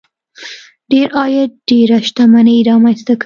[0.91, 3.19] ډېر عاید ډېره شتمني رامنځته کوي.